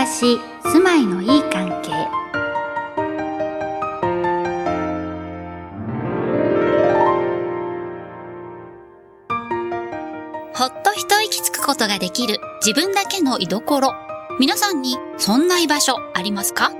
[0.00, 1.90] らし住まいのいい関係。
[10.54, 13.92] ほっと一息つくことができる自分だけの居所。
[14.38, 16.72] 皆さんにそんな居場所ありますか？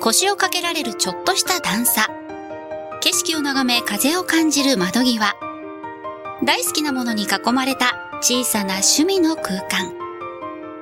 [0.00, 2.08] 腰をかけられるちょっとした段差。
[3.02, 5.34] 景色を眺め風を感じる窓際。
[6.42, 9.92] 大好きなものに囲まれた小さな趣味の空間。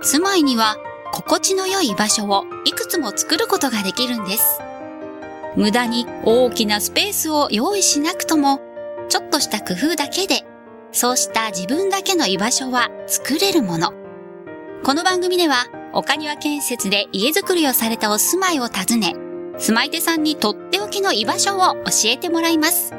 [0.01, 0.77] 住まいには
[1.15, 4.59] 心地の良い場所をいくつも作ることができるんです。
[5.55, 8.61] 無駄に大きなスペースを用意しなくとも
[9.09, 10.45] ちょっとした工夫だけで
[10.91, 13.93] そうした自分だけの居場所は作れるもの。
[14.83, 19.15] この番組では岡庭建設で家づくりをされたお住まいを訪ね
[19.57, 22.93] 住まい手さんにとっておきの居場所を教えてもらいます。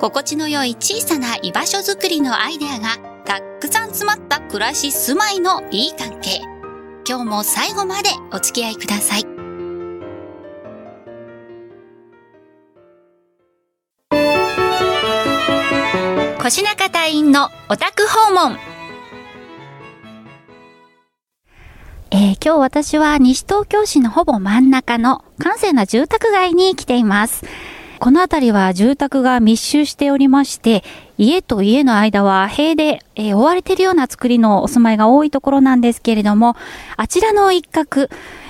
[0.00, 6.55] 心地の良い小さな居場所づくりのアイデアがたくさん詰まった暮らし住まいのいい関係。
[7.08, 9.22] 今日も最後までお付き合いください
[16.42, 18.58] 腰中隊員のお宅訪問
[22.10, 27.44] えー、今日私は西東京市のほぼ真ん中の閑静な住宅街に来ています。
[27.98, 30.84] この辺りは住宅が密集しておりまして、
[31.18, 36.56] 家と家の間は塀で、えー、覆われているような作りのお住まいが多いところなんですけれども、
[36.96, 38.08] あちらの一角、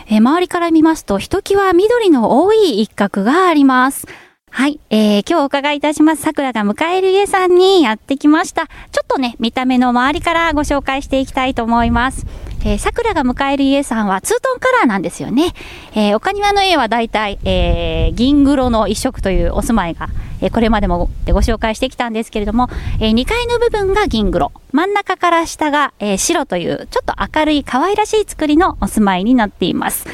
[0.09, 4.07] えー、周りから見ますと、ひときわ緑の多い一角があります。
[4.51, 6.23] はい、えー、今日お伺いいたします。
[6.23, 8.67] 桜が迎える家さんにやってきました。
[8.67, 8.73] ちょ
[9.05, 12.27] っとね、見た目の周りからご紹介していきたいと思います。
[12.65, 15.53] えー、桜が迎える家さんはツートンカラーなんですよね。
[15.95, 20.09] えー、岡庭の家はだいたい、えー、銀黒の一色というお住まいが、
[20.41, 22.69] えー、これまでもご紹介してきたんですけれども、
[23.01, 30.07] え、2階の部分が銀黒、真ん中から下が、え、白というちょっと明るい可愛らしい作りのお住まいになっています。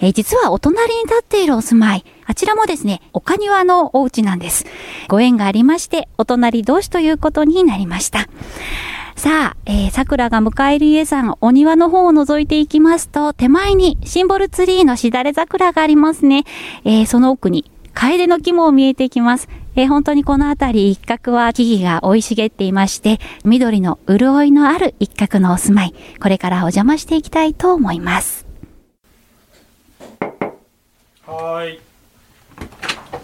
[0.00, 4.66] え、実はお隣に立っているお住まい、あちらもですね、岡庭のお家なんです。
[5.08, 8.28] ご縁がありまして、お隣同士ということになりました。
[9.16, 16.44] さあ、えー、桜が迎える家さん、お庭の方を覗いていきますと、手前にシンボルツリーのしだれ桜がありますね。
[16.84, 19.48] えー、その奥に、楓の木も見えてきます。
[19.74, 28.46] えー、本当にこの辺り一角は木々が生い茂っていまして、緑の潤いのある一角のお住まい、これからお邪魔していきたいと思います。
[31.26, 31.80] はい。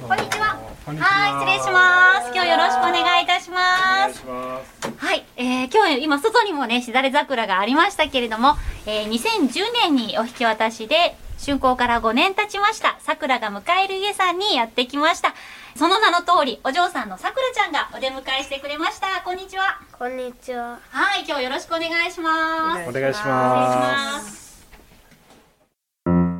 [0.08, 0.58] こんにちは。
[0.86, 0.97] はい、
[1.34, 2.32] 失礼します。
[2.34, 4.81] 今日よろしくお願いいたします。
[5.02, 8.54] はい、えー、今日今外にもね、しだれ桜がありましたけれども、
[8.86, 15.34] えー、2010年にお引き渡しで、竣工から5年経ちました、桜が迎える家さんにやってきました。
[15.74, 19.22] その名の通り、お嬢さんのさくらちゃんがお出迎えしてくれました。
[19.24, 19.80] こんにちは。
[19.98, 20.78] こんにちは。
[20.90, 22.88] はい、今日よろしくお願いします。
[22.88, 24.69] お願いします。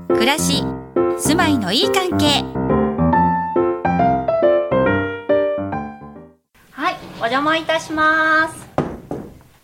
[0.07, 0.63] 暮らし、
[1.19, 2.62] 住まいのいい関係。
[7.33, 8.61] 邪魔いたします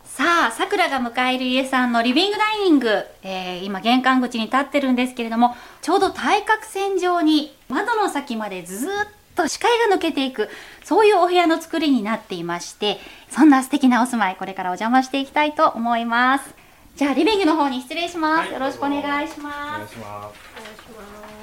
[0.04, 8.90] さあ、桜が迎える家さんのリビングダイニング、えー、今玄関口に立ってるんですけれども、ちょうど対角線上に窓の先までずっ
[9.36, 10.48] と視界が抜けていく、
[10.82, 12.98] そういうお部屋の作りになっていまして、
[13.30, 16.54] そんな素敵なお住まい、これからお邪魔していきたいと思います。
[16.96, 18.40] じゃあ、リビングの方に失礼します。
[18.40, 19.66] はい、よろしくお願いします。
[19.76, 21.37] お願いします。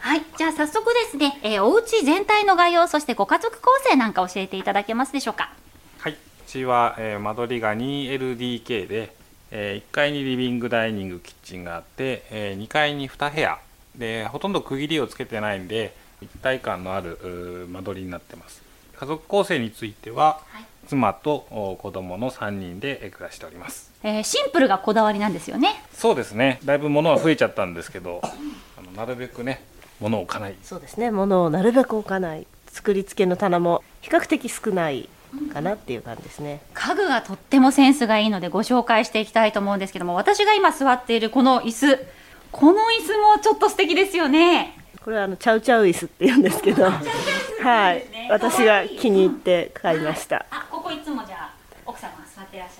[0.00, 0.22] はい。
[0.36, 5.52] じゃあ早速ですね、えー、お家全体の概要、そしてご家族構成なんか教えていただけますでしょうか？
[5.98, 6.12] はい。
[6.12, 6.16] う
[6.46, 9.14] ちは、えー、間取りが 2LDK で、
[9.50, 13.58] えー、1階にリビングダイニングキッチンがあって、えー、2階に2部屋
[13.96, 18.62] でほとんど区切りをつけてないんで一体感のある間取りになってます
[18.96, 29.64] 家族構成については、はい、妻と子供の3人で暮らしております、えー、シンプルがこだわりなんですよねそうですねだいぶ物は増えちゃったんですけどあのなるべくね
[30.00, 35.08] 物を置かないそうですね物をなるべく置かない作り付けの棚も比較的少ない
[35.52, 42.06] かなっていう感じですね家具がとってもセンスがいいのでご紹介していきたいと思うんですけども私が今座っているこの椅子
[42.50, 50.44] この椅子もちょっと素敵ですよねこれはあのチャウチャウ椅子って言うんですけど、 はい、私が気に入って買いました。
[50.50, 51.50] あ、ここいつもじゃあ
[51.86, 52.74] 奥様座ってらっしゃ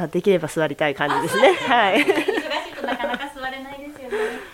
[0.00, 0.02] る。
[0.04, 1.54] あ、できれば座りたい感じですね。
[1.54, 2.04] はい。
[2.04, 4.53] 忙しいとなかなか座れないですよね。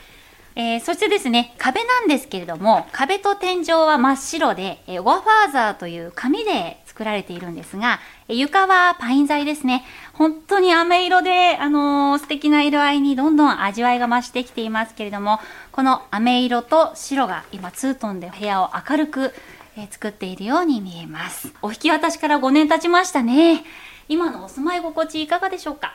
[0.63, 7.99] えー、そしてですね、壁なんですけれども、壁と天井は真っ白で、えー、オアファーザーという紙で作られているんですが、
[8.29, 9.87] えー、床はパイン材ですね。
[10.13, 15.41] 本当に飴色で、あのー、素敵な色合いにどんどん味わいが増してきていますけれども、
[15.73, 19.33] この飴色と白が今ツートンで部屋を明るく、
[19.79, 21.55] え、作っているように見えます。
[21.63, 23.65] お引き渡しから5年経ちましたね。
[24.11, 25.95] 今のお住まい心地いかがでしょうか？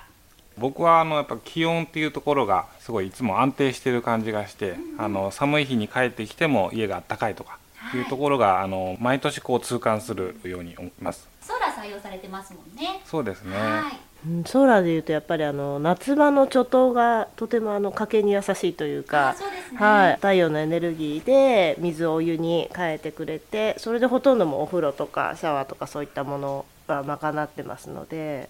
[0.58, 7.58] 僕はあのやっぱ気温っていうところがすごいいつも安定してる感じがして、あの寒い日に帰ってきても家が暖かいとか
[7.94, 11.28] いうところが、あの毎年こう痛感するように思います。
[11.42, 13.02] ソーラー採用されてますもんね。
[13.06, 13.56] そうですね。
[14.46, 19.78] ソーラーでいうとやっぱりあの夏場の貯湯がとてもあの家計に優しいというあかそうですね。
[19.78, 28.50] はい、太陽のエネルギーで水をお湯に変えてくれてそれでほとんどもうお風呂とかシャワーとかそういったものが賄ってますので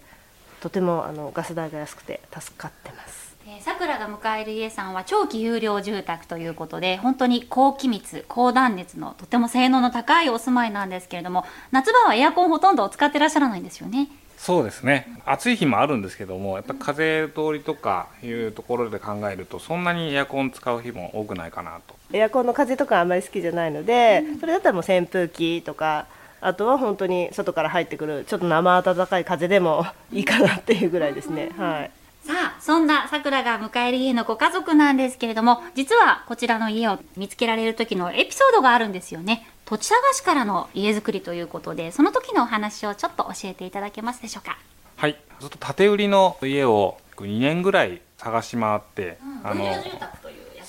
[0.66, 3.36] とてもあのガス代が安くて助かってます。
[3.46, 15.08] えーさくらが迎える家さんは長期有料住宅ということで本当に高気密高断熱のとても性能の高いお住まいなんですけれども夏場はエアコンほとんど使ってらっしゃらないんですよねそうですね。
[15.24, 21.96] 暑い日もあるんですけども、やっぱ風通りとかいうところで考えると、そんなにエアコン使う日も多くないかなと。
[22.12, 26.06] エアコンの風とかあんまり好きじゃないので、それだったらもう扇風機とか
[26.40, 31.50] あとは本当に外から入ってくるちょっと生暖かい風でもいいかなっていうぐらいですね。
[31.56, 31.90] はい。
[32.26, 39.48] さあそんなさくらが迎える家のご家族なんですけれども実はこちらの家を見つけられる時のエピソードがあるんですよね。
[39.64, 44.58] 土地探しからの家づくりということでその時のお話をちょっと教えていただけますでしょうか？
[44.96, 45.16] はい。
[45.40, 49.84] ずっと建て売りの家を2年ぐらい探し回って、うやつ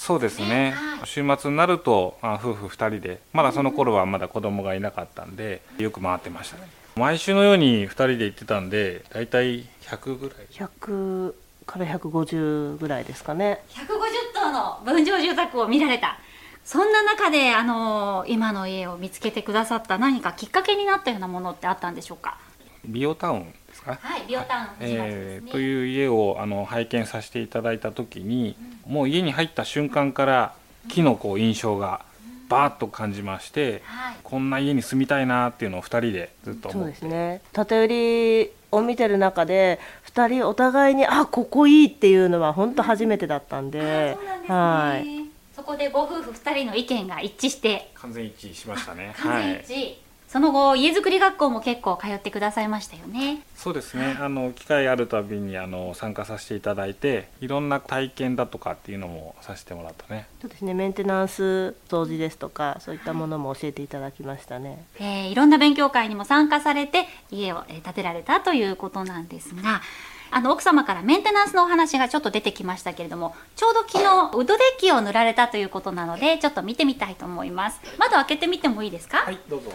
[0.07, 1.06] そうですね、はい。
[1.06, 6.63] 週末になるとあ夫婦2人でまだその頃はまだ子供がいなかったんでよく回ってましたね。
[6.95, 10.48] 毎週のように2人で行ってたんで大体100ぐらい。
[10.50, 11.33] 100
[11.65, 13.62] から150ぐらいですかね。
[13.68, 13.88] 150
[14.33, 16.18] 棟の分譲住宅を見られた。
[16.63, 22.38] そんな中であの今の家を見つけてくださった何かきっかけになったようなものってあったんでしょうか？
[22.86, 28.56] 美容タウンですか、はいビオタウン藤松えーという家をあの拝見させていただいた時に、
[28.88, 30.54] もう家に入った瞬間から
[30.90, 32.02] 木のこう印象が
[32.50, 34.16] バーッと感じまして、はい。
[34.24, 37.02] こんな家に住みたいなっていうのを2人でずっとそう思って。
[37.02, 37.42] ですね。
[37.54, 39.80] 縦売りを見てる中で
[40.14, 45.30] 2人お互いにあここいいっていうのは本当初めてだったんで、そうなんですね、はい。
[45.56, 47.92] そこでご夫婦2人の意見が一致して。
[47.96, 49.14] 完全一致しましたね。
[49.18, 53.42] 完全一致、その後家づくり学校も結構通ってくださいましたよね。
[53.56, 54.18] そうですね。
[54.20, 60.28] あの機会あるたびにあの参加させていただいていろんな体験だとかっていうのもさせてもらったね。
[60.42, 60.74] そうですね。
[60.74, 64.86] メンテナンス掃除ですとかそういったものも教えていただきましたね。
[65.00, 69.82] えーいろんな勉強会にも参加されて家を、えー建てられたということなんですが
[70.30, 77.80] あの奥様からメンテナンスのお話がちょっと出てきましたけれどもちょうど昨日ウッドデッキを塗られたということなのでちょっと見てみたいと思います。
[77.98, 79.20] 窓開けてみてもいいですか？
[79.20, 79.72] はいどうぞ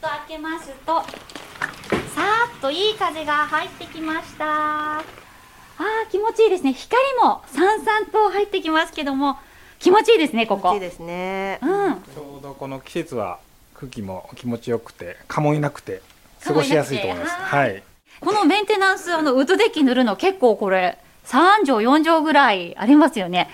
[0.00, 4.98] と開けますと、さーっといい風が入ってきました。
[4.98, 6.72] あー、気持ちいいですね。
[6.72, 9.38] 光もさんさんと入ってきますけども、
[9.78, 10.72] 気持ちいいですね、ここ。
[10.74, 11.58] いいですね。
[11.62, 11.94] うん。
[11.94, 13.38] ちょうどこの季節は
[13.74, 16.02] 空気も気持ちよくて蚊もいなくて
[16.44, 17.82] 過ごしやすいと思いますはい
[18.20, 23.48] このメンテナンス、あの、ウッドデッキ塗るの結構これ、3畳、4畳ぐらいありますよね。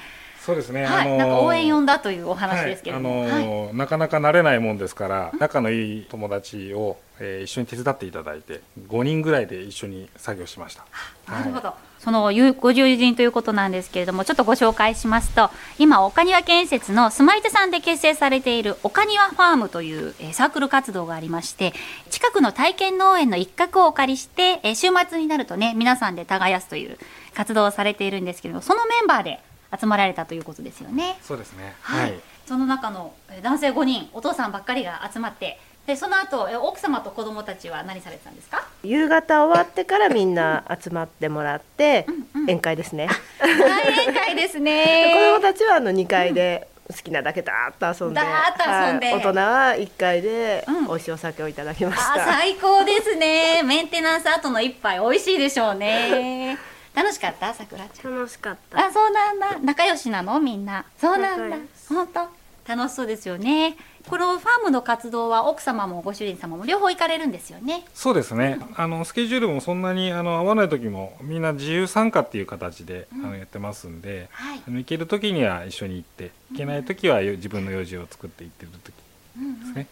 [0.47, 3.23] そうですね、はい、あのーなんか応援呼んだというお話ですけれども。
[3.23, 3.31] はい。
[3.31, 3.47] あはい。
[3.47, 10.85] のーなかなか慣れないもんですから仲のいい友達を、えー一緒に手伝っていただいて5人ぐらいで一緒に作業しました。
[11.29, 11.75] なるほど。
[11.99, 21.73] そのゆご友人ということなんですけれども、ちょっとご紹介しますと、今、岡庭建設の住まい手さんで結成されている岡庭ファームという、えーサークル活動がありまして、
[22.11, 26.97] 近くの体験農園の一角をお借りして、えー週末になるとね、皆さんで耕すという
[27.35, 29.41] 活動をされているんですけれども、そのメンバーで
[29.81, 31.19] 集まられたということですよね。
[31.23, 38.65] そうですねははいい、その中のえー男性5人、お父さんばっかりが集まって、でその後、えー奥様と子供たちは何されてたんですか？
[38.83, 43.09] 夕方終わってからみんな集まってもらってうんうん宴会ですね。
[43.41, 45.13] 大宴会です でね。
[45.15, 49.35] 子供たちはあの2階で好きなだけだーっと遊んで、だーっと遊んではい大人は
[49.77, 52.25] 1階でうん美味しいお酒をいただきましあーた。
[52.27, 53.63] 最高ですね。
[53.65, 56.57] メンテナンス後の一杯美味しいでしょうね。
[56.97, 57.53] 楽しかった？
[57.53, 58.19] さくらちゃん。
[58.19, 59.59] 楽しかったあ、そうなんだ。
[59.59, 60.41] 仲良しなの？
[60.41, 60.87] みんな。
[60.99, 61.57] そうなんだ。
[61.89, 62.29] 本当？
[62.67, 63.77] 楽しそうですよね。
[64.09, 67.85] このファームの活動は奥様もご主人様も両方行かれるんですよね。
[67.93, 74.63] そうですねあのスケジュールもそんなにあの合わない時もみんな自由参加っていう形で、あのやってますんではい。
[74.67, 78.95] あの行ける時には一緒に行って行けない時はよ自分の用事を作って行ってる時
[79.37, 79.87] ですね、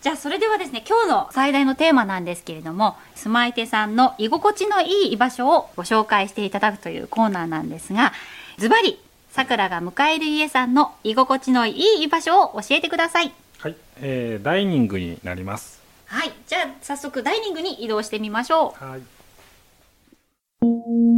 [0.00, 8.12] じゃあそれではですね今日の最大のテーマなんですけれども住まい手さんの居心地のいい居場所をご紹介していただくというコーナーなんですが
[8.58, 8.98] ズバリ
[9.30, 13.32] さくらが迎える家さんの居心地のいい居場所を教えてください。
[13.58, 15.80] はい、えーダイニングになります。
[16.06, 19.02] はいじゃあ早速ダイニングに移動してみましょはい、う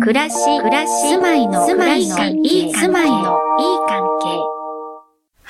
[0.00, 3.20] 暮らし暮らし住まいの住まいのいい住まいのいい
[3.86, 4.59] 関係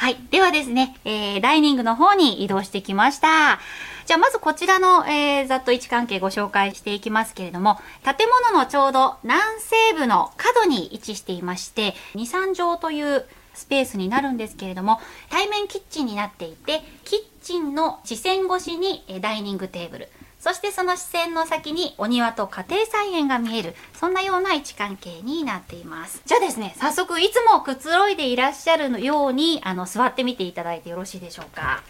[0.00, 0.16] はい。
[0.30, 3.60] ではですね、えー、ダイニングの方に移動してきました。
[4.06, 20.08] じゃあまずこちらの、えー、ざっと位置関係ご紹介していきますけれども、建物のちょうど南西部の角に位置していまして、2、3畳というスペースになるんですけれども、対面キッチンになっていて、キッチンの視線越しにえダイニングテーブル、
[20.40, 26.22] そしてその視線の先にお庭と家庭菜園が見える、そんなような位置関係になっています。
[26.24, 31.82] じゃあですね、早速いつもくつろいでいらっしゃるように、あの、座ってみていただいてよろしいでしょうか。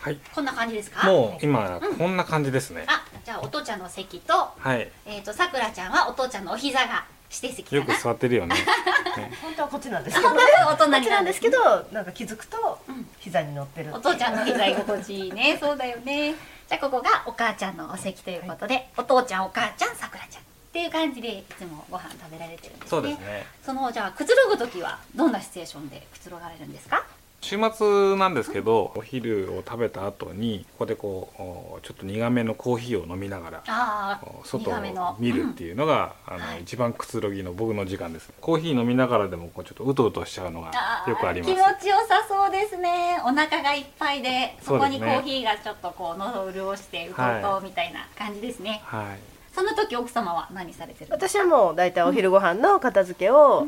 [0.00, 0.18] はい。
[0.32, 1.04] こんな感じですか？
[1.08, 4.88] もう今こんな感じですね、あ、じゃあお父ちゃんの席と、はい。
[5.04, 7.74] えっ、と、さくらちゃんはお父ちゃんのお膝が指定席。
[7.74, 8.54] よく座ってるよね。
[9.18, 9.32] ね。
[9.42, 10.32] 本当はこっちなんですけど。
[10.32, 11.58] ねおこ隣っちなんですけど
[11.90, 13.08] なんか気づくとうん。
[13.18, 15.58] 膝に乗ってるお父ちゃんの膝居心地いいね。
[15.60, 16.34] そうだよね。
[16.68, 22.88] じゃあここがお母ちゃんのお席ということで、お父ちゃん、お母ちゃん、さくらちゃんっていう感じでいつもご飯食べられてるんですね。
[22.90, 27.06] そうですねそのじゃあくつろぐ時はどんなシチュエーションでくつろがれるんですか？
[27.40, 36.62] 週末なんですけどお昼を食べた後にここでこうおちょっと苦めのコーヒーを飲みながらああこう、外を見るっていうのが、あのはい。
[36.62, 40.72] 一番くつろぎの僕の時間ですコーヒー飲みながらでもこうちょっとうとうとしちゃうのが
[41.06, 41.54] よくあります。
[41.54, 43.20] 気持ちよさそうですね。
[43.24, 48.82] お腹がいっぱいで、そこにコーヒーがちょっとこう喉を潤してうとうとみたいな感じですね。
[48.84, 49.18] はい。
[49.54, 51.38] その時奥様は何されてるんですか？
[51.38, 53.66] 私はもう大体お昼ご飯の片付けを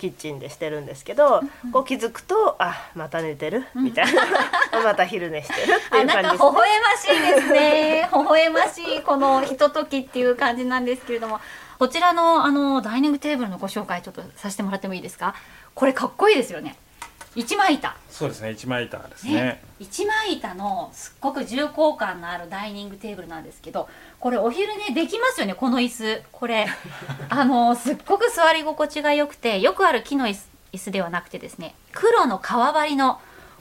[0.00, 1.42] キッチンでしてるんですけど、
[1.72, 4.22] こう気づくとあまた寝てる、みたいな
[4.82, 8.08] また昼寝してるっていあなんか微う感じですね笑ましいですね。
[8.12, 11.40] 微笑ましいこのひとときっていう感じなんですけれども、
[11.78, 15.34] こちらのあのダイニングテーブルのご紹介ちょっとさせてもらってもいいですか？
[15.74, 16.76] これかっこいいですよね。
[17.36, 17.96] 一枚板。
[18.10, 19.32] そうですね一枚板ですね。
[19.34, 26.22] ね、一枚板のすっごく重厚感のあるダイニングテーブルなんですけどこれお昼寝できますよねこの椅子。
[26.32, 26.66] これ
[27.28, 33.20] あのすっごく座り心地が良くてよくある木の椅子椅子ではなくてですね黒の革張りの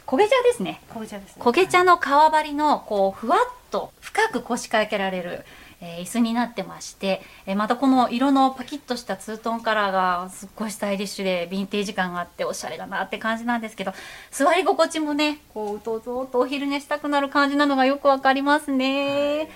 [0.10, 0.82] 焦げ茶ですね。
[0.90, 1.42] 紅茶ですね。
[1.44, 5.46] 焦げ茶の皮張りのこうふわっと深く腰掛けられる、
[5.82, 13.94] えー椅子になってまして、えーまたこの色のパキッとしたツートンカラーがすっごいスタイリッシュでヴィンテージ感があっておしゃれだなって感じなんですけど
[14.32, 19.50] 座り心地もねこううとうとうとお昼寝したくなる感じなのがよくわかりますね。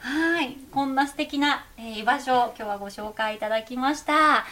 [0.00, 4.46] はいこんな素敵な、えー居場所を今日はご紹介いただきました。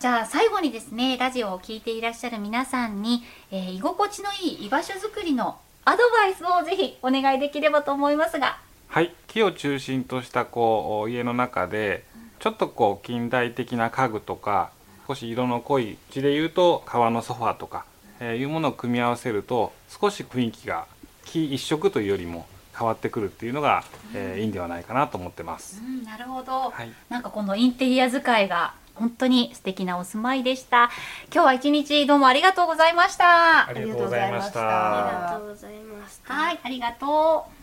[0.00, 9.12] じゃあ最後にですねラジオを聴いていらっしゃる皆さんに、えー居心地のいい居場所づくりのアドバイスをぜひお願いできればと思いますがはい。
[9.26, 12.04] 木を中心としたこう家の中で
[12.38, 14.70] ちょっとこう近代的な家具とか
[15.08, 17.84] 少し色の濃いうちで言うと革のソファーとか、
[18.20, 20.86] えーいうものを組み合わせると少し雰囲気が
[21.24, 25.80] 木一色というよりも変わってくるっていうのが、えーいいんではないかなと思ってます。
[25.80, 26.92] うんなるほど、はい。
[27.08, 30.90] なんかこのインテリア使いが本当に素敵なお住まいでした。
[31.32, 33.66] 今日は一日どうもありがとうございました。
[33.68, 34.60] ありがとうございました。
[34.60, 36.34] あありがとうございました。
[36.34, 37.53] はいありがとう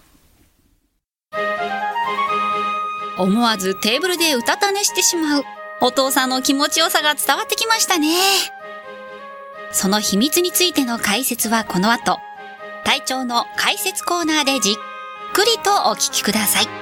[3.17, 5.43] 思わずテーブルでうたた寝してしまう
[5.81, 8.07] お父さんの気持ちよさが伝わってきましたね。
[9.71, 12.19] その秘密についての解説はこの後、
[12.83, 14.75] 隊長の解説コーナーでじっ
[15.33, 16.80] くりとお聞きください。